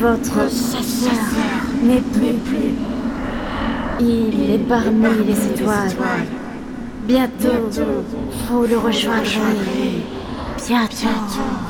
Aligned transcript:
Votre 0.00 0.48
chasseur 0.48 1.12
n'est 1.82 2.00
plus. 2.00 2.99
Il 4.02 4.50
est 4.50 4.58
parmi 4.58 5.24
les 5.26 5.46
étoiles. 5.46 5.90
Bientôt, 7.06 7.68
vous 8.48 8.66
le 8.66 8.78
rejoindrez. 8.78 10.04
Bientôt. 10.66 11.69